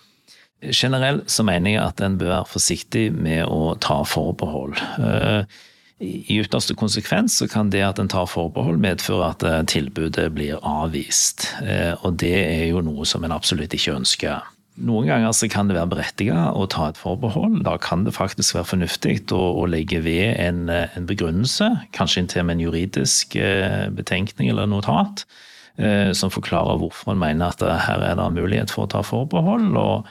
Generelt 0.61 1.29
så 1.31 1.45
mener 1.47 1.73
jeg 1.73 1.81
at 1.81 2.01
en 2.05 2.17
bør 2.21 2.35
være 2.35 2.49
forsiktig 2.51 3.05
med 3.15 3.47
å 3.49 3.73
ta 3.81 4.01
forbehold. 4.05 4.75
Eh, 5.01 5.61
I 6.01 6.39
ytterste 6.41 6.73
konsekvens 6.73 7.35
så 7.37 7.47
kan 7.47 7.69
det 7.69 7.83
at 7.85 7.99
en 8.01 8.09
tar 8.09 8.25
forbehold 8.29 8.79
medføre 8.81 9.27
at 9.35 9.43
eh, 9.45 9.59
tilbudet 9.69 10.31
blir 10.33 10.57
avvist. 10.65 11.45
Eh, 11.61 11.93
og 12.01 12.17
det 12.23 12.33
er 12.39 12.65
jo 12.71 12.81
noe 12.85 13.05
som 13.05 13.21
en 13.23 13.35
absolutt 13.35 13.75
ikke 13.77 13.93
ønsker. 13.99 14.47
Noen 14.81 15.11
ganger 15.11 15.35
så 15.37 15.45
kan 15.51 15.69
det 15.69 15.77
være 15.77 15.91
berettiget 15.91 16.57
å 16.57 16.65
ta 16.71 16.87
et 16.89 16.97
forbehold. 16.97 17.59
Da 17.67 17.75
kan 17.77 18.07
det 18.07 18.15
faktisk 18.17 18.57
være 18.57 18.71
fornuftig 18.71 19.15
å, 19.35 19.43
å 19.61 19.67
legge 19.69 20.01
ved 20.01 20.39
en, 20.41 20.63
en, 20.71 21.05
begrunnelse, 21.05 21.69
kanskje 21.93 22.23
inntil 22.23 22.47
med 22.47 22.57
en 22.57 22.65
juridisk 22.65 23.35
betenkning 23.93 24.49
eller 24.49 24.71
notat, 24.71 25.25
som 26.17 26.31
forklarer 26.33 26.79
hvorfor 26.81 27.13
en 27.13 27.21
mener 27.21 27.51
at 27.51 27.61
her 27.85 28.01
er 28.07 28.17
det 28.17 28.29
mulighet 28.35 28.73
for 28.73 28.87
å 28.87 28.91
ta 28.95 29.03
forbehold. 29.05 29.75
og 29.77 30.07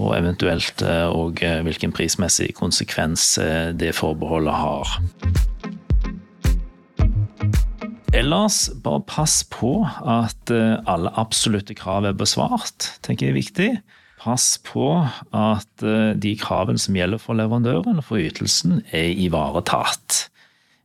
og 0.00 0.14
eventuelt 0.16 0.82
òg 0.82 1.42
eh, 1.42 1.58
eh, 1.58 1.62
hvilken 1.66 1.92
prismessig 1.92 2.52
konsekvens 2.56 3.36
eh, 3.42 3.72
det 3.76 3.92
forbeholdet 3.96 4.54
har. 4.56 4.94
Ellers, 8.12 8.66
bare 8.84 9.00
pass 9.08 9.40
på 9.48 9.80
at 9.88 10.52
alle 10.52 11.10
absolutte 11.16 11.72
krav 11.74 12.04
er 12.04 12.16
besvart, 12.16 12.90
tenker 13.00 13.26
jeg 13.26 13.32
er 13.32 13.38
viktig. 13.38 13.68
Pass 14.20 14.58
på 14.68 14.90
at 15.32 15.84
de 16.20 16.34
kravene 16.38 16.78
som 16.78 16.94
gjelder 16.94 17.22
for 17.22 17.40
leverandøren 17.40 18.02
og 18.02 18.04
for 18.04 18.20
ytelsen, 18.20 18.82
er 18.92 19.16
ivaretatt. 19.16 20.26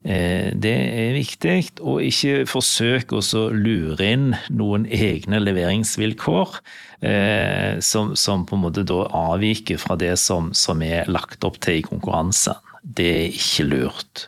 Det 0.07 0.71
er 0.71 1.17
viktig, 1.17 1.55
å 1.83 1.97
ikke 1.99 2.45
forsøke 2.47 3.17
å 3.19 3.41
lure 3.51 4.05
inn 4.07 4.29
noen 4.55 4.85
egne 4.87 5.41
leveringsvilkår 5.43 6.53
eh, 7.01 7.81
som, 7.83 8.13
som, 8.15 8.45
på 8.47 8.55
en 8.55 8.63
måte 8.63 8.85
da 8.87 9.01
avviker 9.33 9.81
fra 9.81 9.97
det 9.99 10.13
som, 10.21 10.53
som 10.55 10.79
er 10.85 11.11
lagt 11.11 11.43
opp 11.43 11.59
til 11.59 11.81
i 11.81 11.83
konkurransen. 11.83 12.55
Det 12.87 13.09
er 13.17 13.35
ikke 13.35 13.67
lurt. 13.67 14.27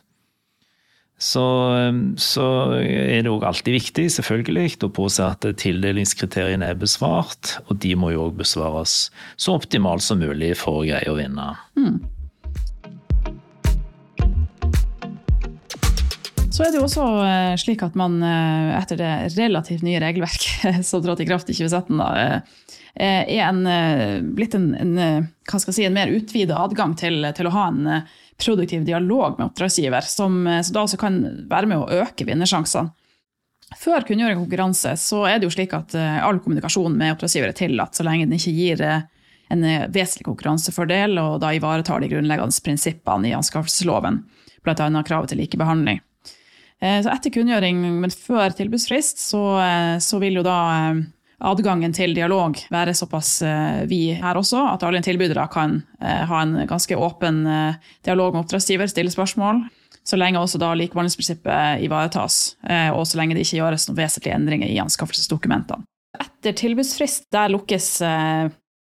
Så, 1.20 1.42
så 2.16 2.46
er 2.80 3.26
det 3.26 3.32
òg 3.32 3.44
alltid 3.44 3.76
viktig 3.76 4.06
selvfølgelig, 4.16 4.78
å 4.88 4.92
påse 4.96 5.26
at 5.26 5.44
tildelingskriteriene 5.60 6.72
er 6.72 6.80
besvart. 6.80 7.58
Og 7.68 7.80
de 7.84 7.92
må 8.00 8.14
jo 8.14 8.30
òg 8.30 8.38
besvares 8.40 9.10
så 9.36 9.58
optimalt 9.60 10.06
som 10.06 10.24
mulig 10.24 10.54
for 10.60 10.80
å 10.80 10.88
greie 10.88 11.12
å 11.12 11.18
vinne. 11.20 11.52
Mm. 11.76 12.00
Så 16.60 16.66
er 16.68 16.74
det 16.74 16.80
jo 16.82 16.88
også 16.90 17.04
eh, 17.24 17.54
slik 17.56 17.86
at 17.86 17.94
man 17.96 18.18
eh, 18.20 18.74
etter 18.76 18.98
det 19.00 19.12
relativt 19.38 19.80
nye 19.86 20.02
regelverket 20.04 20.82
som 20.90 21.00
trådte 21.00 21.24
i 21.24 21.28
kraft 21.30 21.48
i 21.48 21.54
2017, 21.56 21.94
da, 22.02 22.08
eh, 23.00 23.22
er 23.32 23.46
en, 23.46 23.62
blitt 24.36 24.58
en, 24.58 24.74
en, 24.76 24.98
si, 25.56 25.86
en 25.88 25.96
mer 25.96 26.12
utvida 26.12 26.58
adgang 26.60 26.98
til, 27.00 27.24
til, 27.38 27.48
å 27.48 27.54
ha 27.54 27.70
en 27.70 27.88
produktiv 28.44 28.84
dialog 28.84 29.38
med 29.38 29.46
oppdragsgiver, 29.46 30.04
som, 30.04 30.42
som 30.44 30.76
da 30.76 30.84
også 30.84 31.00
kan 31.00 31.22
være 31.48 31.70
med 31.72 31.80
å 31.80 32.02
øke 32.04 32.28
vinnersjansene. 32.28 32.92
Før 33.80 34.04
kunngjøring 34.04 34.36
av 34.36 34.44
konkurranse 34.44 34.98
så 35.00 35.22
er 35.30 35.40
det 35.40 35.48
jo 35.48 35.54
slik 35.56 35.78
at 35.78 35.96
all 35.96 36.42
kommunikasjon 36.44 37.00
med 37.00 37.14
oppdragsgiver 37.14 37.54
er 37.54 37.56
tillatt, 37.56 37.96
så 37.96 38.04
lenge 38.04 38.28
den 38.28 38.36
ikke 38.36 38.56
gir 38.58 38.84
en 38.84 39.64
vesentlig 39.94 40.28
konkurransefordel 40.28 41.22
og 41.24 41.40
da 41.46 41.54
ivaretar 41.56 42.04
de 42.04 42.12
grunnleggende 42.12 42.66
prinsippene 42.68 43.32
i 43.32 43.36
anskaffelsesloven, 43.38 44.24
bl.a. 44.66 44.92
kravet 45.08 45.32
til 45.32 45.44
likebehandling. 45.46 46.04
Eh, 46.80 47.00
så 47.04 47.12
etter 47.12 47.34
kunngjøring, 47.36 47.80
men 48.00 48.14
før 48.14 48.54
tilbudsfrist, 48.56 49.20
så, 49.20 49.42
eh, 49.60 49.96
så, 50.04 50.20
vil 50.24 50.40
jo 50.40 50.44
da 50.48 50.60
eh, 50.76 51.02
adgangen 51.50 51.96
til 51.96 52.16
dialog 52.16 52.60
være 52.72 52.96
såpass 52.96 53.38
vid 53.88 54.20
her 54.20 54.36
også 54.36 54.60
at 54.74 54.84
alle 54.84 55.00
tilbydere 55.00 55.46
kan 55.48 55.78
ha 56.04 56.42
en 56.44 56.66
ganske 56.68 56.98
åpen 57.00 57.46
dialog 58.04 58.34
med 58.34 58.42
oppdragsgiver, 58.42 58.90
stille 58.92 59.14
spørsmål. 59.14 59.62
Så 60.04 60.20
lenge 60.20 60.42
også 60.42 60.60
da 60.60 60.74
likebehandlingsprinsippet 60.76 61.86
ivaretas, 61.86 62.58
og 62.92 63.08
så 63.08 63.22
lenge 63.22 63.38
det 63.38 63.46
ikke 63.46 63.62
gjøres 63.62 63.88
noen 63.88 64.02
vesentlige 64.02 64.36
endringer 64.36 64.68
i 64.68 64.82
anskaffelsesdokumentene. 64.84 65.88
Etter 66.20 66.58
tilbudsfrist 66.60 67.30
der 67.32 67.56
lukkes 67.56 67.88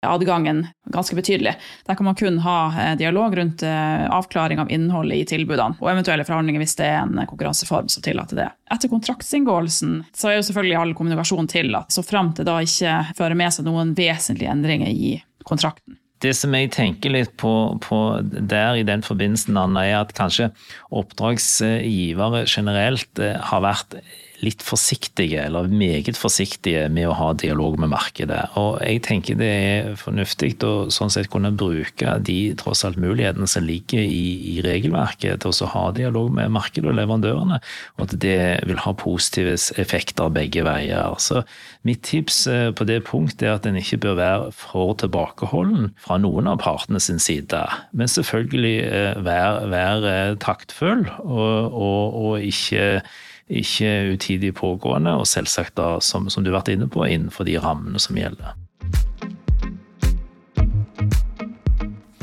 adgangen 0.08 0.64
ganske 0.92 1.16
betydelig. 1.18 1.56
Der 1.86 1.98
kan 1.98 2.06
man 2.08 2.16
kun 2.18 2.38
ha 2.44 2.56
eh, 2.72 2.94
dialog 3.00 3.36
rundt 3.38 3.62
eh, 3.66 4.06
avklaring 4.12 4.62
av 4.62 4.70
innholdet 4.72 5.18
i 5.18 5.28
tilbudene, 5.34 5.78
og 5.80 5.90
eventuelle 5.92 6.26
forhandlinger 6.28 6.62
hvis 6.62 6.78
det 6.78 6.88
er 6.88 7.02
en 7.02 7.20
konkurranseform 7.26 7.90
som 7.92 8.04
tillater 8.06 8.40
det. 8.40 8.48
Etter 8.72 8.92
kontraktsinngåelsen 8.92 10.00
så 10.14 10.30
er 10.30 10.38
jo 10.38 10.48
selvfølgelig 10.48 10.80
all 10.80 10.96
kommunikasjon 10.98 11.50
tillatt, 11.52 11.92
så 11.94 12.06
fram 12.06 12.32
til 12.36 12.48
da 12.48 12.58
ikke 12.64 12.98
fører 13.18 13.38
med 13.38 13.54
seg 13.54 13.68
noen 13.68 13.94
vesentlige 13.98 14.52
endringer 14.52 14.90
i 14.90 15.16
kontrakten. 15.46 15.98
Det 16.25 16.32
som 16.32 16.54
jeg 16.56 16.70
tenker 16.72 17.12
litt 17.12 17.34
på, 17.36 17.50
på 17.84 17.96
der 18.25 18.78
i 18.80 18.86
den 18.88 19.02
forbindelsen, 19.04 19.58
Anna, 19.60 19.82
er 19.84 19.98
at 20.00 20.14
kanskje 20.16 20.48
oppdragsgivere 20.96 22.46
generelt 22.48 23.20
eh, 23.20 23.36
har 23.50 23.64
vært 23.64 23.98
litt 24.45 24.62
forsiktige, 24.64 25.45
eller 25.47 25.69
meget 25.71 26.19
forsiktige, 26.19 26.87
med 26.93 27.09
å 27.09 27.16
ha 27.16 27.31
dialog 27.38 27.78
med 27.81 27.90
markedet. 27.93 28.43
Og 28.61 28.78
jeg 28.85 29.02
tenker 29.07 29.38
det 29.38 29.49
er 29.49 29.90
fornuftig 30.00 30.55
å 30.66 30.88
sånn 30.93 31.12
sett 31.12 31.31
kunne 31.33 31.52
bruke 31.57 32.16
de 32.26 32.38
tross 32.61 32.85
alt 32.87 33.00
mulighetene 33.00 33.49
som 33.50 33.64
ligger 33.66 34.02
i, 34.02 34.57
i 34.57 34.57
regelverket 34.64 35.43
til 35.45 35.55
å 35.64 35.71
ha 35.73 35.85
dialog 35.97 36.33
med 36.37 36.52
markedet 36.55 36.90
og 36.90 36.99
leverandørene, 36.99 37.61
og 37.97 38.05
at 38.07 38.16
det 38.23 38.38
vil 38.69 38.83
ha 38.85 38.95
positive 38.97 39.57
effekter 39.81 40.33
begge 40.35 40.64
veier. 40.66 41.16
Så 41.23 41.43
mitt 41.87 42.05
tips 42.07 42.45
eh, 42.50 42.71
på 42.76 42.87
det 42.88 43.02
punktet 43.09 43.47
er 43.47 43.57
at 43.57 43.69
en 43.69 43.78
ikke 43.81 44.00
bør 44.05 44.19
være 44.21 44.50
for 44.57 44.97
tilbakeholden 45.00 45.93
fra 46.02 46.19
noen 46.21 46.50
av 46.50 46.61
partene 46.64 47.00
sin 47.02 47.23
side, 47.23 47.62
men 47.97 48.11
selvfølgelig 48.11 48.76
eh, 48.87 49.23
være, 49.26 49.71
være 49.73 50.16
taktfull 50.43 51.07
og, 51.25 51.73
og, 51.73 52.21
og 52.26 52.45
ikke 52.45 53.00
ikke 53.47 53.91
utidig 54.17 54.55
pågående, 54.59 55.15
og 55.21 55.29
selvsagt 55.31 55.76
da, 55.79 55.97
som, 56.03 56.31
som 56.33 56.45
du 56.45 56.50
har 56.50 56.61
vært 56.61 56.75
inne 56.75 56.91
på, 56.91 57.07
innenfor 57.07 57.47
de 57.47 57.59
rammene 57.62 58.03
som 58.03 58.19
gjelder. 58.19 58.57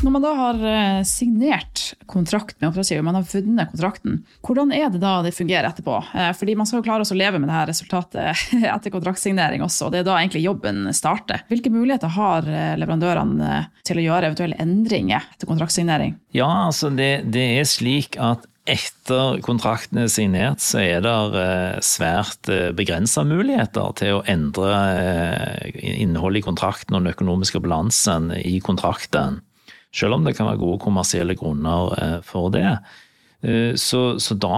Når 0.04 0.12
man 0.12 0.24
da 0.26 0.32
har 0.36 0.58
eh, 0.68 1.02
signert 1.08 1.94
kontrakt 2.12 2.58
med 2.60 2.68
oppdragsgiver, 2.68 3.06
man 3.08 3.16
har 3.16 3.24
vunnet 3.24 3.70
kontrakten, 3.72 4.18
hvordan 4.44 4.74
er 4.76 4.90
det 4.92 5.00
da 5.00 5.14
det 5.24 5.32
fungerer 5.32 5.70
etterpå? 5.70 5.96
Eh, 6.12 6.34
fordi 6.36 6.58
man 6.60 6.68
skal 6.68 6.82
jo 6.82 6.88
klare 6.90 7.08
å 7.08 7.16
leve 7.16 7.40
med 7.40 7.48
det 7.48 7.56
her 7.56 7.70
resultatet 7.72 8.44
etter 8.76 8.92
kontraktsignering 8.92 9.64
også, 9.64 9.88
og 9.88 9.96
det 9.96 10.02
er 10.02 10.10
da 10.10 10.18
egentlig 10.20 10.44
jobben 10.44 10.90
starter. 10.92 11.46
Hvilke 11.48 11.72
muligheter 11.72 12.12
har 12.18 12.50
eh, 12.52 12.74
leverandørene 12.82 13.62
til 13.88 14.02
å 14.02 14.06
gjøre 14.10 14.34
eventuelle 14.34 14.60
endringer 14.60 15.24
etter 15.32 15.48
kontraktsignering? 15.48 16.18
Ja, 16.36 16.52
altså 16.68 16.92
det, 16.92 17.14
det 17.32 17.48
er 17.62 17.70
slik 17.70 18.20
at 18.20 18.44
etter 18.70 19.42
kontrakten 19.44 20.00
er 20.00 20.12
signert, 20.12 20.62
så 20.64 20.80
er 20.80 21.02
det 21.04 21.14
eh, 21.40 21.80
svært 21.84 22.48
eh, 22.52 22.72
begrensa 22.76 23.26
muligheter 23.28 23.92
til 24.00 24.20
å 24.20 24.24
endre 24.30 24.78
eh, 24.96 25.80
innholdet 26.00 26.40
i 26.40 26.46
kontrakten 26.46 26.96
og 26.96 27.04
den 27.04 27.12
økonomiske 27.12 27.60
balansen 27.64 28.32
i 28.40 28.60
kontrakten. 28.64 29.42
Selv 29.94 30.18
om 30.18 30.24
det 30.26 30.38
kan 30.38 30.48
være 30.48 30.62
gode 30.64 30.80
kommersielle 30.86 31.36
grunner 31.38 32.22
for 32.26 32.50
det. 32.50 32.80
Så, 33.78 34.00
så 34.18 34.34
da, 34.42 34.58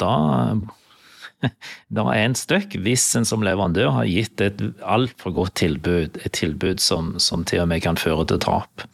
da 0.00 0.14
da 1.98 2.04
er 2.14 2.22
en 2.22 2.36
støkk 2.38 2.78
hvis 2.80 3.04
en 3.18 3.26
som 3.28 3.44
leverandør 3.44 3.92
har 3.98 4.08
gitt 4.08 4.40
et 4.40 4.62
altfor 4.80 5.34
godt 5.36 5.58
tilbud, 5.60 6.16
et 6.22 6.36
tilbud 6.36 6.80
som, 6.80 7.16
som 7.20 7.44
til 7.44 7.66
og 7.66 7.68
med 7.74 7.84
kan 7.84 8.00
føre 8.00 8.24
til 8.30 8.40
tap. 8.46 8.86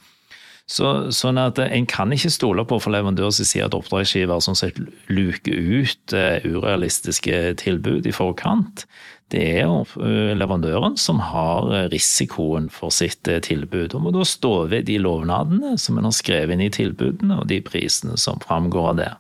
Så, 0.71 1.11
sånn 1.11 1.41
at 1.43 1.59
En 1.63 1.87
kan 1.91 2.13
ikke 2.15 2.31
stole 2.33 2.65
på 2.69 2.79
for 2.83 2.95
leverandører 2.95 3.35
som 3.35 3.49
sier 3.49 3.67
at 3.67 3.77
oppdragsgiver 3.77 4.43
sånn 4.43 4.59
sett 4.59 4.79
luker 5.11 5.57
ut 5.59 6.15
uh, 6.15 6.39
urealistiske 6.45 7.57
tilbud 7.63 8.07
i 8.07 8.15
forkant. 8.15 8.85
Det 9.33 9.43
er 9.63 9.67
uh, 9.69 10.33
leverandøren 10.37 10.95
som 11.01 11.21
har 11.33 11.67
uh, 11.73 11.81
risikoen 11.93 12.69
for 12.73 12.95
sitt 12.95 13.27
tilbud, 13.27 13.97
og 13.97 14.07
må 14.07 14.13
da 14.15 14.27
stå 14.29 14.69
ved 14.71 14.87
de 14.91 15.01
lovnadene 15.03 15.75
som 15.81 15.99
en 15.99 16.07
har 16.09 16.15
skrevet 16.17 16.55
inn 16.55 16.65
i 16.69 16.73
tilbudene, 16.73 17.41
og 17.43 17.51
de 17.51 17.59
prisene 17.65 18.17
som 18.21 18.41
framgår 18.45 18.89
av 18.93 19.03
det. 19.03 19.11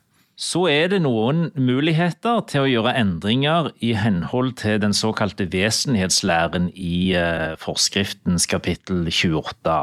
Så 0.42 0.64
er 0.70 0.88
det 0.88 1.02
noen 1.04 1.50
muligheter 1.58 2.40
til 2.48 2.64
å 2.64 2.70
gjøre 2.70 2.94
endringer 2.98 3.68
i 3.84 3.92
henhold 3.98 4.54
til 4.62 4.78
den 4.82 4.94
såkalte 4.96 5.44
vesenhetslæren 5.52 6.70
i 6.72 7.12
forskriftens 7.60 8.48
kapittel 8.50 9.04
28 9.12 9.76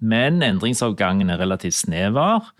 men 0.00 0.42
endringsavgangen 0.44 1.30
er 1.32 1.40
relativt 1.40 1.78
snever 1.78 2.50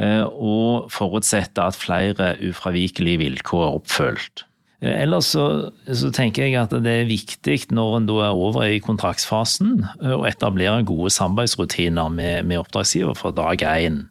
eh, 0.00 0.24
og 0.24 0.90
forutsetter 0.92 1.70
at 1.70 1.78
flere 1.78 2.34
ufravikelige 2.44 3.22
vilkår 3.24 3.64
er 3.66 3.78
oppfylt. 3.80 4.44
Eh, 4.82 4.92
ellers 5.04 5.32
så, 5.32 5.46
så, 5.88 6.10
tenker 6.14 6.46
jeg 6.46 6.58
at 6.60 6.74
det 6.84 6.98
er 7.02 7.08
viktig 7.08 7.62
når 7.74 8.00
en 8.00 8.10
da 8.10 8.18
er 8.26 8.42
over 8.48 8.66
i 8.68 8.82
kontraktsfasen, 8.84 9.78
eh, 10.02 10.16
å 10.16 10.26
etablere 10.28 10.84
gode 10.88 11.14
samarbeidsrutiner 11.16 12.12
med, 12.12 12.44
med 12.48 12.60
oppdragsgiver 12.60 13.16
fra 13.16 13.32
dag 13.36 13.64
én. 13.64 14.04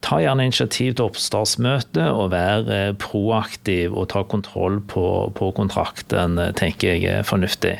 Ta 0.00 0.16
gjerne 0.16 0.46
initiativ 0.48 0.94
til 0.96 1.10
oppstartsmøte 1.10 2.06
og 2.16 2.30
vær 2.32 2.94
proaktiv 2.96 3.92
og 3.92 4.08
ta 4.14 4.22
kontroll 4.24 4.78
på, 4.88 5.04
på 5.36 5.50
kontrakten, 5.58 6.40
tenker 6.56 6.96
jeg 6.96 7.18
er 7.18 7.26
fornuftig. 7.28 7.76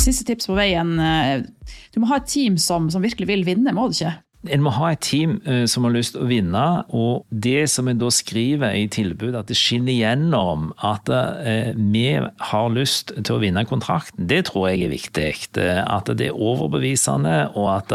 Siste 0.00 0.26
tips 0.28 0.50
på 0.50 0.56
veien. 0.58 0.96
Eh, 1.00 1.42
du 1.94 2.00
må 2.02 2.10
ha 2.12 2.20
et 2.20 2.30
team 2.30 2.60
som, 2.60 2.90
som 2.92 3.04
virkelig 3.04 3.28
vil 3.30 3.44
vinne, 3.48 3.74
må 3.76 3.88
du 3.90 3.98
ikke? 3.98 4.16
En 4.52 4.62
må 4.62 4.70
ha 4.76 4.92
et 4.92 5.02
team 5.02 5.38
uh, 5.46 5.64
som 5.66 5.86
har 5.86 5.94
lyst 5.94 6.14
til 6.14 6.22
å 6.22 6.28
vinne, 6.30 6.64
og 6.94 7.24
det 7.30 7.66
som 7.72 7.88
en 7.90 7.98
da 7.98 8.10
skriver 8.12 8.76
i 8.78 8.84
tilbudet, 8.92 9.40
at 9.40 9.50
det 9.50 9.58
skinner 9.58 9.96
gjennom 9.96 10.68
at 10.86 11.10
uh, 11.10 11.72
vi 11.74 12.04
har 12.50 12.68
lyst 12.74 13.14
til 13.16 13.36
å 13.36 13.40
vinne 13.42 13.66
kontrakten, 13.68 14.28
det 14.30 14.44
tror 14.50 14.70
jeg 14.70 14.86
er 14.86 14.94
viktig. 14.94 15.26
At 15.56 16.10
det 16.18 16.30
er 16.30 16.38
overbevisende, 16.38 17.36
og 17.58 17.70
at 17.74 17.94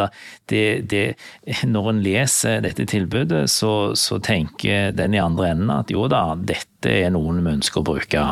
det, 0.51 0.65
det, 0.91 1.05
når 1.67 1.91
en 1.93 2.03
leser 2.03 2.63
dette 2.65 2.88
tilbudet, 2.89 3.46
så, 3.51 3.93
så 3.96 4.20
tenker 4.24 4.96
den 4.98 5.15
i 5.15 5.24
andre 5.24 5.53
enden 5.53 5.74
at 5.74 5.93
jo 5.93 6.08
da, 6.12 6.31
dette 6.36 6.91
er 7.05 7.13
noen 7.15 7.43
vi 7.46 7.60
ønsker 7.60 7.81
å 7.81 7.91
bruke. 7.93 8.25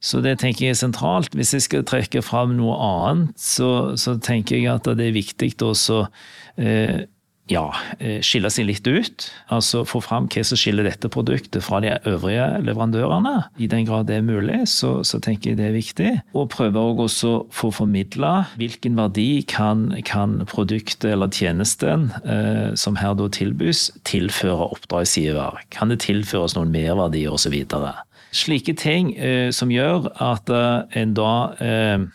Så 0.00 0.22
det 0.22 0.38
tenker 0.42 0.68
jeg 0.68 0.76
er 0.76 0.80
sentralt. 0.80 1.34
Hvis 1.34 1.54
jeg 1.56 1.66
skal 1.66 1.86
trekke 1.88 2.22
fram 2.22 2.56
noe 2.58 2.76
annet, 2.78 3.36
så, 3.40 3.94
så 3.98 4.18
tenker 4.22 4.58
jeg 4.58 4.70
at 4.72 4.88
det 4.98 5.08
er 5.08 5.16
viktig 5.16 5.54
å 5.66 5.74
eh, 6.56 7.06
ja, 7.48 7.64
eh, 7.98 8.20
skille 8.24 8.50
seg 8.52 8.68
litt 8.68 8.86
ut. 8.86 9.26
Altså 9.52 9.84
få 9.88 10.00
fram 10.04 10.28
hva 10.30 10.44
som 10.46 10.58
skiller 10.60 10.86
dette 10.86 11.10
produktet 11.12 11.64
fra 11.64 11.80
de 11.84 11.94
øvrige 12.08 12.46
leverandørene. 12.64 13.34
I 13.58 13.68
den 13.70 13.86
grad 13.88 14.08
det 14.10 14.18
er 14.18 14.26
mulig, 14.26 14.60
så, 14.70 14.98
så 15.06 15.20
tenker 15.24 15.52
jeg 15.52 15.60
det 15.60 15.68
er 15.68 15.76
viktig. 15.76 16.12
Og 16.36 16.50
prøve 16.52 16.84
også 16.88 17.32
å 17.32 17.42
få 17.54 17.72
formidla 17.74 18.32
hvilken 18.60 18.98
verdi 18.98 19.44
kan, 19.48 19.88
kan 20.08 20.38
produktet 20.50 21.10
eller 21.12 21.32
tjenesten 21.32 22.10
eh, 22.24 22.74
som 22.78 22.98
her 23.00 23.16
da 23.18 23.28
tilbys, 23.32 23.88
tilføre 24.08 24.70
oppdragsgiver. 24.76 25.62
Kan 25.74 25.92
det 25.92 26.02
tilføres 26.06 26.56
noen 26.58 26.72
merverdier 26.74 27.34
osv. 27.34 27.56
Slike 28.32 28.74
ting 28.76 29.14
eh, 29.16 29.50
som 29.54 29.70
gjør 29.72 30.10
at 30.20 30.50
eh, 30.52 31.00
en 31.00 31.14
da 31.16 31.34
eh, 31.64 32.06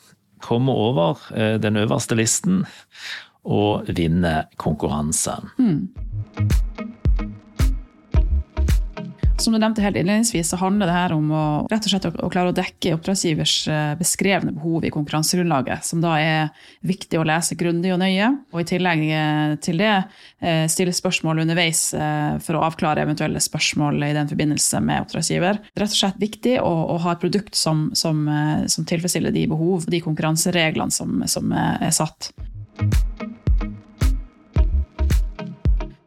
kommer 0.43 0.73
over 0.73 1.23
eh, 1.35 1.55
den 1.61 1.79
øverste 1.79 2.17
listen 2.19 2.65
og 3.43 3.89
vinner 3.97 4.45
konkurransen. 4.61 5.49
Mm. 5.57 5.89
Som 9.43 9.53
du 9.53 9.59
nevnte 9.59 9.81
helt 9.83 9.97
innledningsvis, 9.99 10.49
så 10.49 10.55
handler 10.55 10.87
det 10.87 10.93
her 10.95 11.13
om 11.17 11.31
å, 11.35 11.45
rett 11.67 11.83
og 11.83 11.91
slett 11.91 12.05
å, 12.07 12.27
klare 12.31 12.53
å 12.53 12.55
dekke 12.55 12.93
oppdragsgivers 12.95 13.55
eh, 13.67 13.89
beskrevne 13.99 14.53
behov 14.55 14.85
i 14.87 14.91
konkurransegrunnlaget, 14.93 15.83
som 15.83 15.99
da 15.99 16.13
er 16.15 16.69
viktig 16.87 17.19
å 17.19 17.25
lese 17.27 17.57
grundig 17.59 17.91
og 17.91 17.99
nøye. 17.99 18.29
Og 18.55 18.61
i 18.61 18.67
tillegg 18.71 19.03
eh, 19.03 19.57
til 19.65 19.83
det 19.83 19.91
eh, 19.91 20.63
stille 20.71 20.95
spørsmål 20.95 21.43
underveis 21.43 21.83
for 22.45 22.55
å 22.55 22.63
avklare 22.69 23.03
eventuelle 23.03 23.41
spørsmål 23.43 23.99
i 24.07 24.13
den 24.15 24.31
forbindelse 24.31 24.79
med 24.85 25.03
oppdragsgiver. 25.03 25.59
Rett 25.75 25.91
og 25.91 25.99
slett 25.99 26.23
viktig 26.23 26.55
å, 26.63 26.71
å 26.95 26.97
ha 27.03 27.17
et 27.17 27.23
produkt 27.25 27.59
som, 27.59 27.89
som, 27.99 28.23
som, 28.71 28.87
tilfredsstiller 28.87 29.35
de 29.35 29.43
behov 29.51 29.83
og 29.83 29.91
de 29.91 29.99
konkurransereglene 30.07 30.93
som, 30.93 31.19
som 31.27 31.51
er 31.51 31.91
satt. 31.91 32.31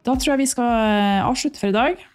Da 0.01 0.15
tror 0.15 0.33
jeg 0.33 0.47
vi 0.47 0.53
skal 0.57 1.25
avslutte 1.27 1.61
for 1.61 1.69
i 1.69 1.81
dag. 1.83 2.07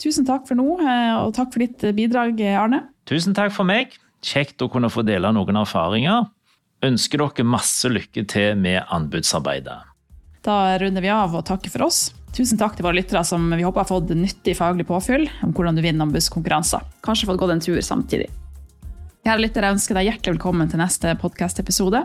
Tusen 0.00 0.26
takk 0.26 0.48
for 0.48 0.58
nå, 0.58 0.66
eh, 0.80 1.14
og 1.20 1.34
takk 1.36 1.52
for 1.52 1.62
ditt 1.62 1.84
bidrag, 1.96 2.40
Arne. 2.56 2.86
Tusen 3.08 3.36
takk 3.36 3.52
for 3.54 3.68
meg. 3.68 3.94
Kjekt 4.22 4.62
å 4.62 4.70
kunne 4.70 4.90
få 4.90 5.04
dele 5.06 5.30
noen 5.34 5.58
erfaringer. 5.58 6.28
Ønsker 6.82 7.22
dere 7.22 7.46
masse 7.46 7.90
lykke 7.90 8.24
til 8.30 8.56
med 8.58 8.82
anbudsarbeidet. 8.90 9.78
Da 10.42 10.56
runder 10.82 11.04
vi 11.04 11.10
av 11.14 11.34
og 11.38 11.44
takker 11.46 11.70
for 11.70 11.86
oss. 11.86 12.08
Tusen 12.34 12.58
takk 12.58 12.78
til 12.78 12.86
våre 12.86 12.96
lyttere 12.96 13.22
som 13.28 13.44
vi 13.52 13.62
håper 13.62 13.84
har 13.84 13.90
fått 13.90 14.10
nyttig 14.16 14.56
faglig 14.58 14.86
påfyll 14.88 15.28
om 15.44 15.52
hvordan 15.52 15.76
du 15.76 15.82
vinner 15.84 16.06
anbudskonkurranser. 16.06 16.82
Kanskje 17.04 17.28
fått 17.28 17.42
gått 17.42 17.52
en 17.54 17.62
tur 17.62 17.78
samtidig. 17.84 18.30
Kjære 19.22 19.44
lyttere, 19.44 19.68
jeg 19.68 19.76
ønsker 19.76 19.98
deg 19.98 20.08
hjertelig 20.08 20.38
velkommen 20.38 20.72
til 20.72 20.82
neste 20.82 21.12
podkast-episode. 21.20 22.00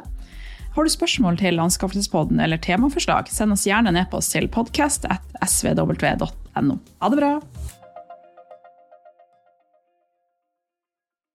Har 0.76 0.86
du 0.86 0.94
spørsmål 0.94 1.40
til 1.40 1.58
Anskaffelsespodden 1.64 2.44
eller 2.44 2.62
temaforslag, 2.62 3.32
send 3.34 3.56
oss 3.56 3.66
gjerne 3.66 3.90
en 3.90 4.04
e-post 4.04 4.36
til 4.36 4.46
podcast.svw.no. 4.54 6.78
Ha 7.02 7.10
det 7.10 7.24
bra! 7.24 7.34